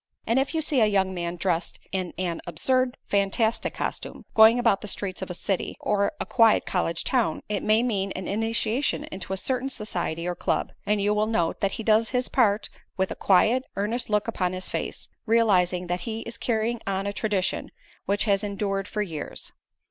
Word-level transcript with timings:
And 0.25 0.39
if 0.39 0.55
you 0.55 0.61
see 0.61 0.81
a 0.81 0.87
young 0.87 1.13
man 1.13 1.35
dressed 1.35 1.77
in 1.91 2.11
an 2.17 2.41
absurd 2.47 2.97
fantastic 3.05 3.75
costume, 3.75 4.25
going 4.33 4.57
about 4.57 4.81
the 4.81 4.87
streets 4.87 5.21
of 5.21 5.29
a 5.29 5.35
city, 5.35 5.77
or 5.79 6.13
a 6.19 6.25
quiet 6.25 6.65
college 6.65 7.03
town, 7.03 7.43
it 7.47 7.61
may 7.61 7.83
mean 7.83 8.11
an 8.13 8.27
initiation 8.27 9.03
into 9.11 9.31
a 9.31 9.37
certain 9.37 9.69
society 9.69 10.25
or 10.27 10.33
club, 10.33 10.71
and 10.87 11.03
you 11.03 11.13
will 11.13 11.27
note 11.27 11.59
that 11.59 11.73
he 11.73 11.83
does 11.83 12.09
his 12.09 12.29
part 12.29 12.67
with 12.97 13.11
a 13.11 13.15
quiet, 13.15 13.61
earnest 13.75 14.09
look 14.09 14.27
upon 14.27 14.53
his 14.53 14.69
face, 14.69 15.07
realizing 15.27 15.85
that 15.85 16.01
he 16.01 16.21
is 16.21 16.35
carrying 16.35 16.81
on 16.87 17.05
a 17.05 17.13
tradition 17.13 17.69
which 18.07 18.23
has 18.23 18.43
endured 18.43 18.87
for 18.87 19.03
years. 19.03 19.51